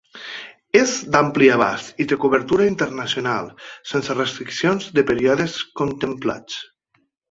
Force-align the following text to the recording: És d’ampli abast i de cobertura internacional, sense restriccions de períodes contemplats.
És 0.79 0.93
d’ampli 1.15 1.49
abast 1.57 2.01
i 2.05 2.07
de 2.13 2.19
cobertura 2.25 2.67
internacional, 2.71 3.53
sense 3.93 4.19
restriccions 4.25 4.93
de 4.99 5.09
períodes 5.15 5.63
contemplats. 5.83 6.63